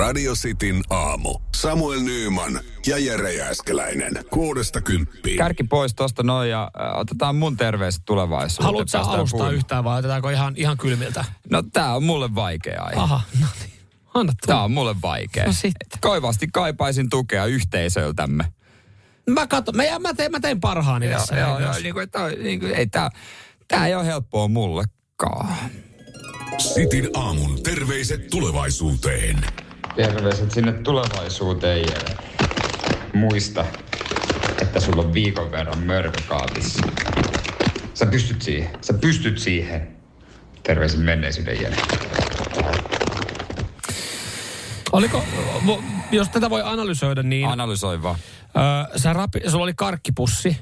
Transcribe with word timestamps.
Radio 0.00 0.34
Cityn 0.34 0.82
aamu. 0.90 1.38
Samuel 1.56 2.00
Nyyman 2.00 2.60
ja 2.86 2.98
Jere 2.98 3.32
Jääskeläinen. 3.32 4.24
Kuudesta 4.30 4.80
kymppiin. 4.80 5.38
Kärki 5.38 5.64
pois 5.64 5.94
tosta 5.94 6.22
noin 6.22 6.50
ja 6.50 6.70
äh, 6.80 6.98
otetaan 6.98 7.36
mun 7.36 7.56
terveiset 7.56 8.02
tulevaisuuteen. 8.04 8.64
Haluatko 8.64 8.88
sä 8.88 9.00
alustaa 9.00 9.38
puimaan. 9.38 9.54
yhtään 9.54 9.84
vai 9.84 9.98
otetaanko 9.98 10.30
ihan, 10.30 10.54
ihan 10.56 10.78
kylmiltä? 10.78 11.24
No 11.50 11.62
tää 11.62 11.94
on 11.94 12.04
mulle 12.04 12.34
vaikea 12.34 12.82
aihe. 12.82 13.00
Aha, 13.00 13.20
no 13.40 13.46
niin. 13.60 13.72
Anna 14.14 14.32
tulla. 14.32 14.54
Tää 14.54 14.64
on 14.64 14.72
mulle 14.72 14.96
vaikea. 15.02 15.46
No 15.46 15.52
sitten. 15.52 15.98
Koivasti 16.00 16.48
kaipaisin 16.52 17.10
tukea 17.10 17.46
yhteisöltämme. 17.46 18.52
Mä, 19.30 19.46
katson, 19.46 19.76
mä, 19.76 19.82
mä, 19.98 20.14
teen, 20.14 20.30
mä 20.30 20.40
teen 20.40 20.60
parhaani 20.60 21.08
tässä. 21.08 21.36
joo, 21.36 21.48
näin 21.48 21.62
joo, 21.62 21.70
myös. 21.72 21.82
niin 21.82 21.94
kuin, 21.94 22.04
että, 22.04 22.28
niin 22.28 22.60
kuin, 22.60 22.72
ei 22.72 22.86
tää, 22.86 23.10
tää 23.68 23.86
ei 23.86 23.94
ole 23.94 24.06
helppoa 24.06 24.48
mullekaan. 24.48 25.54
Sitin 26.58 27.08
aamun 27.14 27.62
terveiset 27.62 28.30
tulevaisuuteen. 28.30 29.36
Terveiset 29.96 30.50
sinne 30.50 30.72
tulevaisuuteen 30.72 31.80
ja 31.80 31.96
muista, 33.14 33.64
että 34.62 34.80
sulla 34.80 35.02
on 35.02 35.14
viikon 35.14 35.50
verran 35.50 35.78
mörkökaapissa. 35.78 36.86
Sä 37.94 38.06
pystyt 38.06 38.42
siihen. 38.42 38.70
Sä 38.80 38.92
pystyt 38.94 39.38
siihen. 39.38 39.96
Terveisin 40.62 41.00
menneisyyden 41.00 41.62
jälkeen. 41.62 41.86
Oliko, 44.92 45.24
jos 46.12 46.28
tätä 46.28 46.50
voi 46.50 46.62
analysoida, 46.64 47.22
niin 47.22 47.48
Analysoi 47.48 48.02
vaan. 48.02 48.16
öö, 48.56 48.98
sä 48.98 49.12
rapi, 49.12 49.40
sulla 49.50 49.64
oli 49.64 49.74
karkkipussi. 49.76 50.56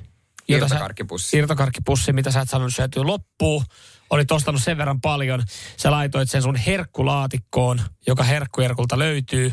Sä- 0.51 0.57
Irtokarkkipussi. 0.57 1.37
Irtokarkkipussi, 1.37 2.13
mitä 2.13 2.31
sä 2.31 2.41
et 2.41 2.51
sanonut 2.51 2.75
syötyä 2.75 3.07
loppuun. 3.07 3.65
Olit 4.11 4.33
ostanut 4.33 4.63
sen 4.63 4.79
verran 4.79 5.01
paljon. 5.01 5.43
Sä 5.77 5.91
laitoit 5.91 6.31
sen 6.31 6.43
sun 6.43 6.57
herkkulaatikkoon, 6.57 7.81
joka 8.07 8.23
herkkujerkulta 8.23 8.99
löytyy. 8.99 9.53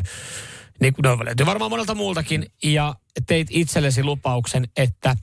Niin 0.80 0.94
kuin 0.94 1.02
no, 1.02 1.24
löytyy 1.24 1.46
varmaan 1.46 1.70
monelta 1.70 1.94
muultakin. 1.94 2.46
Ja 2.64 2.94
teit 3.26 3.48
itsellesi 3.50 4.04
lupauksen, 4.04 4.68
että 4.76 5.16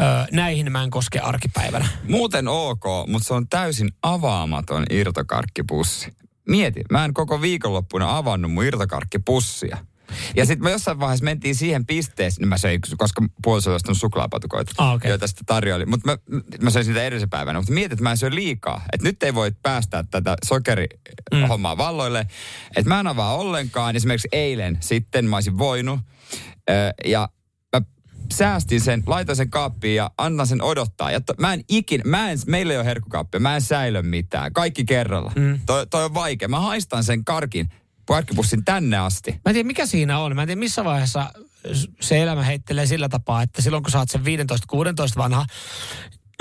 ö, 0.00 0.26
näihin 0.32 0.72
mä 0.72 0.82
en 0.82 0.90
koske 0.90 1.18
arkipäivänä. 1.18 1.88
Muuten 2.08 2.48
ok, 2.48 2.84
mutta 3.06 3.28
se 3.28 3.34
on 3.34 3.48
täysin 3.48 3.90
avaamaton 4.02 4.84
irtokarkkipussi. 4.90 6.12
Mieti, 6.48 6.82
mä 6.90 7.04
en 7.04 7.14
koko 7.14 7.40
viikonloppuna 7.40 8.16
avannut 8.16 8.52
mun 8.52 8.64
irtokarkkipussia. 8.64 9.78
Ja 10.36 10.46
sitten 10.46 10.64
me 10.64 10.70
jossain 10.70 11.00
vaiheessa 11.00 11.24
mentiin 11.24 11.54
siihen 11.54 11.86
pisteeseen, 11.86 12.40
niin 12.40 12.48
mä 12.48 12.58
söin, 12.58 12.80
koska 12.96 13.22
puoliso 13.42 13.70
oli 13.70 13.76
ostanut 13.76 13.98
suklaapatukoita, 13.98 14.72
Ah, 14.78 14.94
okei. 14.94 15.08
joita 15.08 15.26
sitten 15.26 15.46
tarjoili. 15.46 15.86
Mutta 15.86 16.10
mä, 16.10 16.18
mä 16.60 16.70
söin 16.70 16.84
sitä 16.84 17.02
edellisen 17.02 17.30
päivänä, 17.30 17.58
mutta 17.58 17.72
mietin, 17.72 17.92
että 17.92 18.02
mä 18.02 18.10
en 18.10 18.16
syö 18.16 18.30
liikaa. 18.32 18.82
Että 18.92 19.08
nyt 19.08 19.22
ei 19.22 19.34
voi 19.34 19.52
päästää 19.62 20.04
tätä 20.10 20.36
sokerihommaa 20.44 21.74
mm. 21.74 21.78
valloille. 21.78 22.26
Että 22.76 22.88
mä 22.88 23.00
en 23.00 23.06
avaa 23.06 23.36
ollenkaan. 23.36 23.96
Esimerkiksi 23.96 24.28
eilen 24.32 24.78
sitten 24.80 25.24
mä 25.24 25.36
olisin 25.36 25.58
voinut. 25.58 26.00
Ö, 26.70 26.72
ja 27.04 27.28
säästin 28.32 28.80
sen, 28.80 29.02
laitoin 29.06 29.36
sen 29.36 29.50
kaappiin 29.50 29.96
ja 29.96 30.10
annan 30.18 30.46
sen 30.46 30.62
odottaa. 30.62 31.10
Ja 31.10 31.20
to, 31.20 31.34
mä 31.38 31.52
en 31.52 31.64
ikin, 31.68 32.00
mä 32.04 32.30
en, 32.30 32.38
meillä 32.46 32.72
ei 32.72 32.76
ole 32.78 32.86
herkkukaappia, 32.86 33.40
mä 33.40 33.54
en 33.54 33.60
säilö 33.62 34.02
mitään. 34.02 34.52
Kaikki 34.52 34.84
kerralla. 34.84 35.32
Mm. 35.36 35.60
Toi, 35.66 35.86
toi 35.86 36.04
on 36.04 36.14
vaikea. 36.14 36.48
Mä 36.48 36.60
haistan 36.60 37.04
sen 37.04 37.24
karkin, 37.24 37.68
karkkipussin 38.14 38.64
tänne 38.64 38.98
asti. 38.98 39.30
Mä 39.30 39.38
en 39.46 39.52
tiedä, 39.54 39.66
mikä 39.66 39.86
siinä 39.86 40.18
on. 40.18 40.36
Mä 40.36 40.42
en 40.42 40.48
tiedä, 40.48 40.58
missä 40.58 40.84
vaiheessa 40.84 41.32
se 42.00 42.22
elämä 42.22 42.42
heittelee 42.42 42.86
sillä 42.86 43.08
tapaa, 43.08 43.42
että 43.42 43.62
silloin 43.62 43.82
kun 43.82 43.90
sä 43.90 43.98
oot 43.98 44.10
sen 44.10 44.20
15-16 44.20 44.24
vanha, 45.16 45.46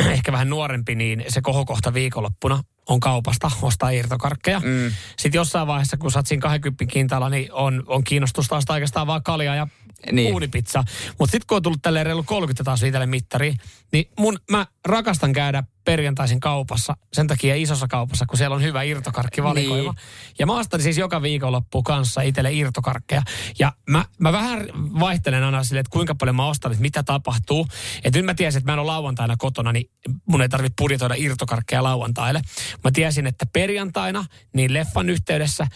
ehkä 0.12 0.32
vähän 0.32 0.50
nuorempi, 0.50 0.96
niin 0.96 1.26
se 1.28 1.42
kohokohta 1.42 1.94
viikonloppuna 1.94 2.64
on 2.90 3.00
kaupasta 3.00 3.52
ostaa 3.62 3.90
irtokarkkeja. 3.90 4.60
Mm. 4.60 4.92
Sitten 5.18 5.40
jossain 5.40 5.68
vaiheessa, 5.68 5.98
kun 5.98 6.12
sä 6.12 6.20
oot 6.20 6.28
siinä 6.28 6.42
20 6.42 6.86
kintaalla, 6.86 7.30
niin 7.30 7.54
on, 7.54 7.84
on 7.88 8.04
kiinnostusta 8.04 8.56
ostaa 8.56 8.74
oikeastaan 8.74 9.08
vaan 9.08 9.24
kaljaa 9.24 9.56
ja 9.56 9.68
Niin. 10.12 10.34
uunipizza. 10.34 10.84
Mutta 11.20 11.32
sitten 11.32 11.48
kun 11.48 11.56
on 11.56 11.62
tullut 11.62 11.82
tälleen 11.82 12.06
reilu 12.06 12.24
30 12.24 12.64
taas 12.64 12.84
itselle 12.84 13.06
mittariin, 13.06 13.58
niin 13.92 14.06
mun, 14.20 14.40
mä 14.52 14.66
rakastan 14.86 15.34
käydä 15.34 15.64
perjantaisin 15.86 16.40
kaupassa, 16.40 16.98
sen 17.14 17.28
takia 17.28 17.56
isossa 17.56 17.88
kaupassa, 17.88 18.26
kun 18.26 18.38
siellä 18.38 18.56
on 18.56 18.64
hyvä 18.64 18.84
irtokarkkivalikoima. 18.84 19.92
Niin. 19.92 20.02
Ja 20.40 20.46
mä 20.46 20.60
ostan 20.60 20.82
siis 20.82 20.98
joka 20.98 21.22
viikonloppu 21.22 21.84
kanssa 21.84 22.22
itselle 22.22 22.54
irtokarkkeja. 22.54 23.22
Ja 23.60 23.74
mä, 23.90 24.06
mä 24.20 24.32
vähän 24.32 24.68
vaihtelen 24.76 25.44
aina 25.44 25.64
silleen, 25.64 25.82
että 25.82 25.94
kuinka 25.94 26.16
paljon 26.16 26.36
mä 26.36 26.48
ostan, 26.48 26.72
että 26.72 26.82
mitä 26.82 27.04
tapahtuu. 27.04 27.68
Että 28.04 28.20
nyt 28.20 28.26
mä 28.26 28.34
tiesin, 28.34 28.58
että 28.58 28.72
mä 28.72 28.74
en 28.74 28.80
ole 28.80 28.86
lauantaina 28.86 29.36
kotona, 29.38 29.72
niin 29.72 29.90
mun 30.26 30.42
ei 30.42 30.50
tarvitse 30.50 30.76
budjetoida 30.82 31.16
irtokarkkeja 31.18 31.84
lauantaille. 31.84 32.42
Mä 32.84 32.92
tiesin, 32.92 33.28
että 33.28 33.46
perjantaina, 33.46 34.26
niin 34.54 34.74
leffan 34.74 35.10
yhteydessä, 35.10 35.68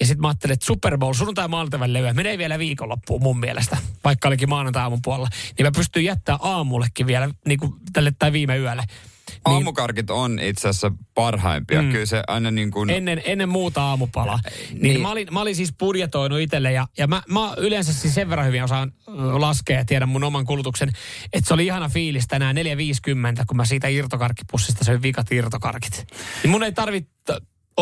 ja 0.00 0.06
sitten 0.06 0.20
mä 0.20 0.28
ajattelin, 0.28 0.54
että 0.54 0.66
Super 0.66 0.98
Bowl 0.98 1.12
sunnuntai 1.12 1.48
maanantai 1.48 1.92
levyä 1.92 2.14
menee 2.14 2.38
vielä 2.38 2.58
viikonloppuun 2.58 3.22
mun 3.22 3.40
mielestä, 3.40 3.76
vaikka 4.04 4.28
olikin 4.28 4.48
maanantai 4.48 4.82
aamun 4.82 5.02
puolella. 5.02 5.28
Niin 5.58 5.66
mä 5.66 5.70
pystyn 5.76 6.04
jättää 6.04 6.38
aamullekin 6.40 7.06
vielä 7.06 7.30
niin 7.46 7.58
kuin 7.58 7.72
tälle 7.92 8.12
tai 8.18 8.32
viime 8.32 8.58
yölle. 8.58 8.84
Niin 9.30 9.54
Aamukarkit 9.54 10.10
on 10.10 10.38
itse 10.38 10.68
asiassa 10.68 10.92
parhaimpia. 11.14 11.82
Mm. 11.82 11.90
Kyllä 11.90 12.06
se 12.06 12.22
aina 12.26 12.50
niin 12.50 12.70
kuin... 12.70 12.90
ennen, 12.90 13.22
ennen 13.24 13.48
muuta 13.48 13.82
aamupalaa. 13.82 14.40
Niin, 14.70 14.82
Niin. 14.82 15.00
Mä, 15.00 15.10
olin, 15.10 15.28
mä 15.30 15.40
olin 15.40 15.56
siis 15.56 15.72
budjetoinut 15.78 16.40
itselle 16.40 16.72
ja, 16.72 16.86
ja 16.98 17.06
mä, 17.06 17.22
mä 17.28 17.54
yleensä 17.56 17.92
siis 17.92 18.14
sen 18.14 18.30
verran 18.30 18.46
hyvin 18.46 18.64
osaan 18.64 18.92
laskea 19.32 19.78
ja 19.78 19.84
tiedän 19.84 20.08
mun 20.08 20.24
oman 20.24 20.44
kulutuksen, 20.44 20.88
että 21.32 21.48
se 21.48 21.54
oli 21.54 21.66
ihana 21.66 21.88
fiilis 21.88 22.26
tänään 22.28 22.56
4.50, 22.56 23.44
kun 23.46 23.56
mä 23.56 23.64
siitä 23.64 23.88
irtokarkkipussista 23.88 24.84
söin 24.84 25.02
vikat 25.02 25.32
irtokarkit. 25.32 26.06
Niin 26.42 26.50
mun 26.50 26.62
ei 26.62 26.72
tarvitse 26.72 27.10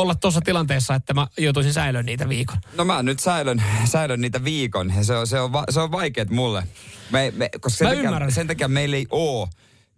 olla 0.00 0.14
tuossa 0.14 0.40
tilanteessa, 0.40 0.94
että 0.94 1.14
mä 1.14 1.26
joutuisin 1.38 1.72
säilöön 1.72 2.06
niitä 2.06 2.28
viikon. 2.28 2.56
No 2.76 2.84
mä 2.84 3.02
nyt 3.02 3.20
säilön, 3.20 3.62
säilön 3.84 4.20
niitä 4.20 4.44
viikon 4.44 4.92
ja 4.96 5.04
se 5.04 5.14
on, 5.16 5.26
se 5.26 5.40
on, 5.40 5.52
va, 5.52 5.64
se 5.70 5.80
on 5.80 5.92
vaikeet 5.92 6.30
mulle. 6.30 6.62
Me, 7.10 7.32
me, 7.36 7.50
koska 7.60 7.78
sen 7.78 7.86
Mä 7.86 7.90
takia, 7.90 8.04
ymmärrän. 8.08 8.32
sen 8.32 8.46
takia 8.46 8.68
meillä 8.68 8.96
ei 8.96 9.06
oo 9.10 9.48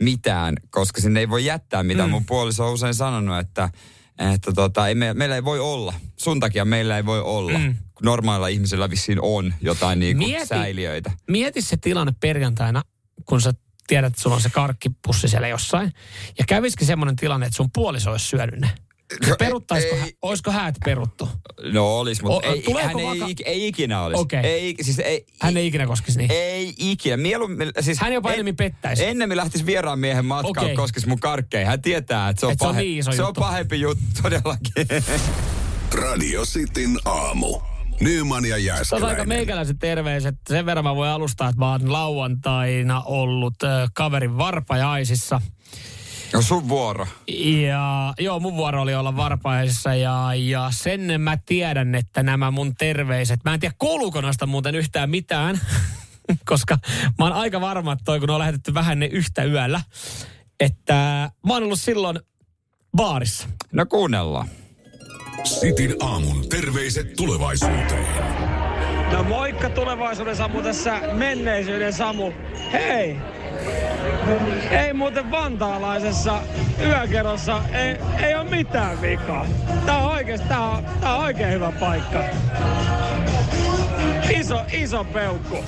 mitään, 0.00 0.56
koska 0.70 1.00
sinne 1.00 1.20
ei 1.20 1.28
voi 1.30 1.44
jättää 1.44 1.82
mitään. 1.82 2.08
Mm. 2.08 2.12
Mun 2.12 2.24
puoliso 2.26 2.66
on 2.66 2.72
usein 2.72 2.94
sanonut, 2.94 3.38
että, 3.38 3.70
että 4.34 4.52
tota, 4.52 4.88
ei 4.88 4.94
me, 4.94 5.14
meillä 5.14 5.34
ei 5.34 5.44
voi 5.44 5.60
olla. 5.60 5.94
Sun 6.16 6.40
takia 6.40 6.64
meillä 6.64 6.96
ei 6.96 7.06
voi 7.06 7.20
olla. 7.20 7.58
Mm. 7.58 7.74
Normailla 8.02 8.48
ihmisillä 8.48 8.90
vissiin 8.90 9.18
on 9.22 9.54
jotain 9.60 10.00
niin 10.00 10.16
kuin 10.18 10.30
Mieti- 10.30 10.46
säiliöitä. 10.46 11.10
Mieti 11.28 11.62
se 11.62 11.76
tilanne 11.76 12.12
perjantaina, 12.20 12.82
kun 13.24 13.40
sä 13.40 13.52
tiedät, 13.86 14.08
että 14.12 14.22
sulla 14.22 14.36
on 14.36 14.42
se 14.42 14.50
karkkipussi 14.50 15.28
siellä 15.28 15.48
jossain. 15.48 15.92
Ja 16.38 16.44
kävisikö 16.48 16.84
semmoinen 16.84 17.16
tilanne, 17.16 17.46
että 17.46 17.56
sun 17.56 17.70
puoliso 17.74 18.10
olisi 18.10 18.26
syönyt 18.26 18.60
ne? 18.60 18.70
No, 19.28 19.36
Peruttaisiko, 19.38 19.96
ei- 19.96 20.16
olisiko 20.22 20.50
häät 20.50 20.74
peruttu? 20.84 21.28
No 21.72 21.98
olis, 21.98 22.22
mutta 22.22 22.48
O- 22.48 22.52
ei, 22.52 22.64
hän 22.82 22.98
ei, 22.98 23.06
vaka- 23.06 23.26
ik- 23.26 23.42
ei 23.44 23.66
ikinä 23.66 24.02
olisi. 24.02 24.20
Okei. 24.22 24.40
Ei, 24.40 24.74
siis 24.82 24.98
ei, 24.98 25.26
Hän 25.40 25.56
ei 25.56 25.66
ikinä 25.66 25.86
koskisi 25.86 26.18
niin. 26.18 26.32
Ei 26.32 26.74
ikinä. 26.78 27.16
Mieluummin, 27.16 27.70
siis 27.80 27.98
Hän 28.00 28.12
jopa 28.12 28.32
enemmän 28.32 28.56
pettäisi. 28.56 29.04
Ennemmin 29.04 29.36
lähtisi 29.36 29.66
vieraan 29.66 29.98
miehen 29.98 30.24
matkaan, 30.24 30.64
okay. 30.64 30.76
koskisi 30.76 31.08
mun 31.08 31.20
karkkeihin. 31.20 31.66
Hän 31.68 31.82
tietää, 31.82 32.28
että 32.28 32.40
se 32.40 32.46
on, 32.46 32.52
Et 32.52 32.58
se 32.58 32.64
on 32.66 32.74
pahe- 32.74 32.80
niin 32.82 32.98
iso 32.98 33.12
se 33.12 33.22
on 33.22 33.28
juttu. 33.28 33.40
pahempi 33.40 33.80
juttu 33.80 34.04
todellakin. 34.22 34.86
Radio 35.94 36.42
Cityn 36.44 36.98
aamu. 37.04 37.60
Nyman 38.00 38.44
ja 38.44 38.56
Tässä 38.56 38.96
on 38.96 39.02
aika 39.02 39.06
Jääskeläinen. 39.08 39.28
meikäläiset 39.28 39.76
terveiset. 39.80 40.34
Sen 40.48 40.66
verran 40.66 40.84
mä 40.84 40.96
voin 40.96 41.10
alustaa, 41.10 41.48
että 41.48 41.58
mä 41.58 41.70
oon 41.72 41.92
lauantaina 41.92 43.02
ollut 43.02 43.62
äh, 43.62 43.90
kaverin 43.94 44.38
varpajaisissa. 44.38 45.40
No 46.32 46.42
sun 46.42 46.68
vuoro. 46.68 47.06
Ja 47.62 48.14
joo, 48.18 48.40
mun 48.40 48.56
vuoro 48.56 48.82
oli 48.82 48.94
olla 48.94 49.16
varpajaisissa 49.16 49.94
ja, 49.94 50.30
ja 50.34 50.68
sen 50.74 51.20
mä 51.20 51.36
tiedän, 51.46 51.94
että 51.94 52.22
nämä 52.22 52.50
mun 52.50 52.74
terveiset, 52.74 53.40
mä 53.44 53.54
en 53.54 53.60
tiedä 53.60 53.74
kuuluuko 53.78 54.20
noista 54.20 54.46
muuten 54.46 54.74
yhtään 54.74 55.10
mitään, 55.10 55.60
koska 56.50 56.78
mä 57.18 57.24
oon 57.24 57.32
aika 57.32 57.60
varma, 57.60 57.92
että 57.92 58.04
toi 58.04 58.20
kun 58.20 58.30
on 58.30 58.38
lähetetty 58.38 58.74
vähän 58.74 58.98
ne 58.98 59.06
yhtä 59.06 59.44
yöllä, 59.44 59.80
että 60.60 60.94
mä 61.46 61.52
oon 61.52 61.62
ollut 61.62 61.80
silloin 61.80 62.20
baarissa. 62.96 63.48
No 63.72 63.86
kuunnellaan. 63.86 64.48
Sitin 65.44 65.94
aamun 66.00 66.48
terveiset 66.48 67.16
tulevaisuuteen. 67.16 68.06
No 69.12 69.22
moikka 69.22 69.70
tulevaisuuden 69.70 70.36
Samu 70.36 70.62
tässä 70.62 71.00
menneisyyden 71.12 71.92
Samu. 71.92 72.32
Hei! 72.72 73.39
Ei 74.70 74.92
muuten 74.92 75.30
vantaalaisessa 75.30 76.40
yökerrossa 76.86 77.62
ei, 77.72 77.96
ei 78.26 78.34
ole 78.34 78.50
mitään 78.50 79.02
vikaa. 79.02 79.46
Tää 79.86 79.96
on 79.96 80.12
oikeesti, 80.12 80.48
tää 80.48 80.60
on, 80.60 80.84
tää 81.00 81.14
on 81.14 81.24
oikein 81.24 81.52
hyvä 81.52 81.72
paikka. 81.80 82.24
Iso, 84.30 84.60
iso 84.72 85.04
peukku 85.04 85.64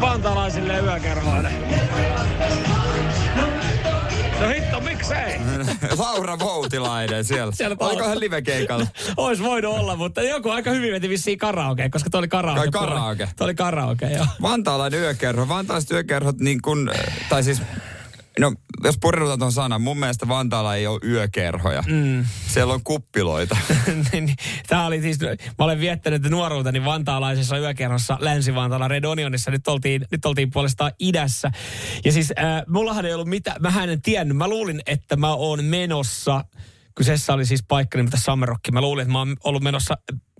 vantaalaisille 0.00 0.78
yökerhoille. 0.78 1.50
No 4.42 4.48
hitto, 4.48 4.80
miksei? 4.80 5.40
Laura 5.98 6.38
Voutilainen 6.38 7.24
siellä. 7.24 7.52
Siellä 7.52 7.76
Oliko 7.80 8.00
talo- 8.00 8.08
hän 8.08 8.20
live-keikalla? 8.20 8.86
Ois 9.16 9.42
voinut 9.42 9.74
olla, 9.78 9.96
mutta 9.96 10.22
joku 10.22 10.50
aika 10.50 10.70
hyvin 10.70 10.92
veti 10.92 11.08
vissiin 11.08 11.38
karaoke, 11.38 11.88
koska 11.88 12.10
toi 12.10 12.18
oli 12.18 12.28
karaoke. 12.28 12.60
Ai 12.60 12.68
karaoke. 12.70 13.28
Toi 13.36 13.44
oli 13.44 13.54
karaoke, 13.54 14.06
joo. 14.06 14.26
Vantaalainen 14.42 15.00
yökerho. 15.00 15.48
Vantaalaiset 15.48 15.90
yökerhot 15.90 16.38
niin 16.40 16.62
kuin, 16.62 16.90
tai 17.28 17.42
siis 17.42 17.62
No, 18.40 18.52
jos 18.84 18.98
pureudutaan 19.00 19.38
tuon 19.38 19.52
sanan, 19.52 19.82
mun 19.82 19.98
mielestä 19.98 20.28
Vantaalla 20.28 20.76
ei 20.76 20.86
ole 20.86 21.00
yökerhoja. 21.04 21.82
Mm. 21.86 22.24
Siellä 22.46 22.74
on 22.74 22.84
kuppiloita. 22.84 23.56
Niin, 24.12 24.36
Tämä 24.66 24.86
oli 24.86 25.02
siis, 25.02 25.18
mä 25.58 25.64
olen 25.64 25.80
viettänyt 25.80 26.22
nuoruuteni 26.22 26.84
vantaalaisessa 26.84 27.58
yökerhossa 27.58 28.18
Länsi-Vantaalla 28.20 28.88
Red 28.88 29.04
Onionissa. 29.04 29.50
Nyt 29.50 29.68
oltiin, 29.68 30.06
nyt 30.10 30.24
oltiin 30.24 30.50
puolestaan 30.50 30.92
idässä. 30.98 31.50
Ja 32.04 32.12
siis 32.12 32.32
äh, 32.38 32.62
mullahan 32.68 33.06
ei 33.06 33.14
ollut 33.14 33.28
mitään, 33.28 33.62
mä 33.62 33.84
en 33.84 34.02
tiennyt. 34.02 34.36
Mä 34.36 34.48
luulin, 34.48 34.80
että 34.86 35.16
mä 35.16 35.34
oon 35.34 35.64
menossa 35.64 36.44
Kyseessä 36.94 37.32
oli 37.32 37.46
siis 37.46 37.62
paikka 37.68 37.98
nimeltä 37.98 38.16
Summer 38.16 38.48
Rock. 38.48 38.70
Mä 38.72 38.80
luulin, 38.80 39.02
että 39.02 39.12
mä 39.12 39.18
oon 39.18 39.36
ollut 39.44 39.62
menossa, 39.62 39.94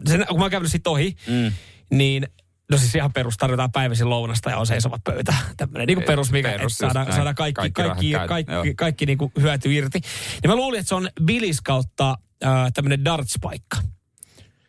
sen, 0.07 0.25
kun 0.29 0.39
mä 0.39 0.45
oon 0.45 0.51
käynyt 0.51 0.71
siitä 0.71 0.91
ohi, 0.91 1.17
mm. 1.27 1.53
niin 1.91 2.27
No 2.73 2.79
siis 2.79 2.95
ihan 2.95 3.13
perus, 3.13 3.37
tarjotaan 3.37 3.73
päiväisin 3.73 4.11
lounasta 4.11 4.51
ja 4.51 4.59
on 4.59 4.67
seisovat 4.67 5.05
pöytä. 5.05 5.35
Tämmöinen 5.57 5.87
niin 5.87 6.03
perus, 6.03 6.33
mikä 6.33 6.51
perus, 6.51 6.79
saada, 6.79 7.07
saada 7.13 7.35
kaikki, 7.35 7.71
kaikki, 7.71 7.83
kaikki, 7.83 8.13
kaikki, 8.13 8.53
kaikki, 8.53 8.75
kaikki 8.75 9.07
niin 9.07 9.19
kuin 9.19 9.33
hyöty 9.41 9.75
irti. 9.75 10.01
Ja 10.43 10.49
mä 10.49 10.57
luulin, 10.57 10.81
että 10.81 10.89
se 10.89 10.95
on 10.95 11.09
Billis 11.25 11.61
kautta 11.61 12.19
äh, 12.45 12.73
tämmöinen 12.75 13.05
darts-paikka. 13.05 13.77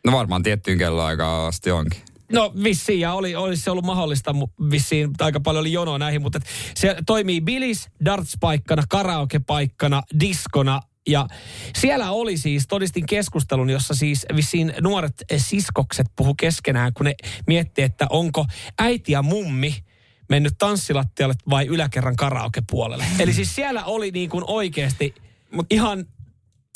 No 0.06 0.12
varmaan 0.12 0.42
tiettyyn 0.42 0.78
kelloaikaan 0.78 1.48
asti 1.48 1.70
onkin. 1.70 2.00
No 2.32 2.52
vissiin, 2.62 3.00
ja 3.00 3.12
oli, 3.12 3.36
olisi 3.36 3.62
se 3.62 3.70
ollut 3.70 3.84
mahdollista, 3.84 4.34
vissiin 4.70 5.10
aika 5.20 5.40
paljon 5.40 5.60
oli 5.60 5.72
jonoa 5.72 5.98
näihin, 5.98 6.22
mutta 6.22 6.40
se 6.74 6.96
toimii 7.06 7.40
Billis 7.40 7.88
darts-paikkana, 8.04 8.82
karaoke-paikkana, 8.88 10.02
diskona, 10.20 10.80
ja 11.06 11.28
siellä 11.78 12.10
oli 12.10 12.36
siis, 12.36 12.66
todistin 12.66 13.06
keskustelun, 13.06 13.70
jossa 13.70 13.94
siis 13.94 14.26
vissiin 14.36 14.74
nuoret 14.80 15.14
siskokset 15.36 16.06
puhu 16.16 16.34
keskenään, 16.34 16.92
kun 16.94 17.06
ne 17.06 17.14
mietti, 17.46 17.82
että 17.82 18.06
onko 18.10 18.46
äiti 18.78 19.12
ja 19.12 19.22
mummi 19.22 19.74
mennyt 20.28 20.54
tanssilattialle 20.58 21.34
vai 21.50 21.66
yläkerran 21.66 22.16
karaokepuolelle. 22.16 23.04
Eli 23.18 23.32
siis 23.32 23.54
siellä 23.54 23.84
oli 23.84 24.10
niin 24.10 24.30
kuin 24.30 24.44
oikeasti 24.46 25.14
ihan, 25.70 26.04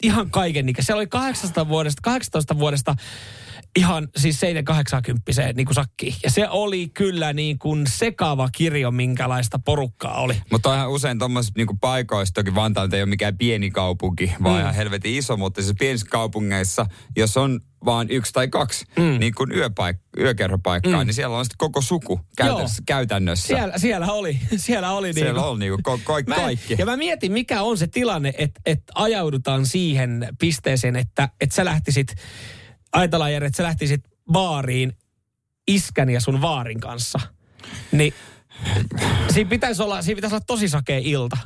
ihan 0.02 0.30
kaiken, 0.30 0.66
siellä 0.80 1.00
oli 1.00 1.06
18 1.06 1.68
vuodesta, 1.68 2.00
18 2.02 2.58
vuodesta 2.58 2.96
ihan 3.76 4.08
siis 4.16 4.40
780 4.40 5.52
niin 5.56 5.66
kuin 5.66 5.74
sakki. 5.74 6.16
Ja 6.22 6.30
se 6.30 6.48
oli 6.48 6.88
kyllä 6.94 7.32
niin 7.32 7.58
kuin 7.58 7.86
sekava 7.86 8.48
kirjo, 8.52 8.90
minkälaista 8.90 9.58
porukkaa 9.58 10.20
oli. 10.20 10.34
Mutta 10.52 10.74
ihan 10.74 10.90
usein 10.90 11.18
tuommoisissa 11.18 11.52
niin 11.56 11.78
paikoissa, 11.80 12.34
toki 12.34 12.54
Vantaa 12.54 12.88
ei 12.92 13.02
ole 13.02 13.06
mikään 13.08 13.38
pieni 13.38 13.70
kaupunki, 13.70 14.32
vaan 14.42 14.54
mm. 14.54 14.60
ihan 14.60 14.74
helvetin 14.74 15.14
iso, 15.14 15.36
mutta 15.36 15.62
siis 15.62 15.74
pienissä 15.78 16.06
kaupungeissa, 16.10 16.86
jos 17.16 17.36
on 17.36 17.60
vaan 17.84 18.10
yksi 18.10 18.32
tai 18.32 18.48
kaksi 18.48 18.84
mm. 18.96 19.18
niin 19.18 19.34
kuin 19.34 19.50
yöpaik- 19.50 20.20
yökerhopaikkaa, 20.20 21.00
mm. 21.00 21.06
niin 21.06 21.14
siellä 21.14 21.36
on 21.36 21.44
sitten 21.44 21.58
koko 21.58 21.80
suku 21.80 22.20
käytännössä. 22.36 22.82
käytännössä. 22.86 23.46
Siellä, 23.46 23.78
siellä 23.78 24.12
oli. 24.12 24.38
Siellä 24.56 24.92
oli 24.92 25.06
niin 25.06 25.14
Siellä 25.24 25.42
on 25.42 25.58
niin 25.58 25.72
kuin 25.72 25.98
ko- 25.98 26.02
ko- 26.02 26.34
kaikki. 26.34 26.76
ja 26.78 26.86
mä 26.86 26.96
mietin, 26.96 27.32
mikä 27.32 27.62
on 27.62 27.78
se 27.78 27.86
tilanne, 27.86 28.34
että, 28.38 28.60
että 28.66 28.92
ajaudutaan 28.94 29.66
siihen 29.66 30.28
pisteeseen, 30.38 30.96
että, 30.96 31.28
että 31.40 31.56
sä 31.56 31.64
lähtisit 31.64 32.14
ajatellaan 32.92 33.32
Jere, 33.32 33.46
että 33.46 33.56
sä 33.56 33.62
lähtisit 33.62 34.04
baariin 34.32 34.92
iskän 35.68 36.10
ja 36.10 36.20
sun 36.20 36.40
vaarin 36.40 36.80
kanssa, 36.80 37.18
niin 37.92 38.14
siinä 39.32 39.50
pitäisi 39.50 39.82
olla, 39.82 40.02
siinä 40.02 40.16
pitäisi 40.16 40.36
olla 40.36 40.44
tosi 40.46 40.68
sakea 40.68 40.98
ilta. 40.98 41.36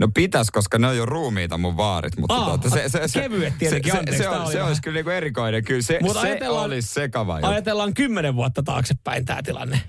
No 0.00 0.08
pitäisi, 0.14 0.52
koska 0.52 0.78
ne 0.78 0.86
on 0.86 0.96
jo 0.96 1.06
ruumiita 1.06 1.58
mun 1.58 1.76
vaarit. 1.76 2.18
Mutta 2.18 2.34
Aa, 2.34 2.44
tuota, 2.44 2.70
se, 2.70 2.88
se, 2.88 3.08
se, 3.08 3.20
kevyet 3.20 3.54
tietenkin, 3.58 3.92
se, 3.92 3.98
se, 4.10 4.16
se, 4.16 4.28
on, 4.28 4.52
se 4.52 4.62
olisi 4.62 4.82
kyllä 4.82 4.94
niinku 4.94 5.10
erikoinen. 5.10 5.64
Kyllä 5.64 5.82
se, 5.82 5.98
Mut 6.02 6.16
se 6.20 6.48
olisi 6.48 6.88
sekava 6.88 7.34
juttu. 7.34 7.46
Ajatellaan 7.46 7.94
kymmenen 7.94 8.36
vuotta 8.36 8.62
taaksepäin 8.62 9.24
tämä 9.24 9.42
tilanne. 9.42 9.80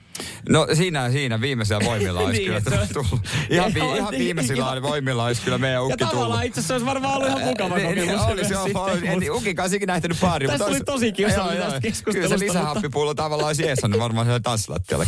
No 0.50 0.68
siinä, 0.74 1.12
siinä 1.12 1.42
viimeisellä 1.42 1.86
voimilla 1.92 2.20
olisi 2.20 2.50
niin, 2.50 2.64
kyllä 2.64 2.88
tullut. 2.94 3.22
Ihan, 3.50 3.74
vi, 3.74 3.80
ihan 3.80 4.14
viimeisillä 4.18 4.74
niin, 4.74 4.84
voimilla 4.84 5.26
olisi 5.26 5.42
kyllä 5.42 5.58
meidän 5.58 5.84
ukki 5.84 5.98
tullut. 5.98 6.14
Ja 6.14 6.20
tavallaan 6.20 6.46
itse 6.46 6.60
asiassa 6.60 6.74
olisi 6.74 6.86
varmaan 6.86 7.16
ollut 7.16 7.30
ihan 7.30 7.42
mukava 7.42 7.78
niin, 7.78 7.96
niin, 7.96 8.10
kokemus. 8.10 8.26
Olisi, 8.26 8.56
olisi, 8.76 9.08
en 9.08 9.32
ukin 9.32 9.56
kanssa 9.56 9.76
ikinä 9.76 9.96
ehtinyt 9.96 10.20
baari. 10.22 10.48
Tässä 10.48 10.66
oli 10.66 10.82
tosi 10.82 11.12
kiusallinen 11.12 11.64
tästä 11.64 11.82
keskustelusta. 11.82 12.28
Kyllä 12.28 12.40
se 12.40 12.46
lisähappipullo 12.46 13.14
tavallaan 13.14 13.48
olisi 13.48 13.64
jeesannut 13.64 14.00
varmaan 14.00 14.26
siellä 14.26 14.40
tanssilattialle. 14.40 15.08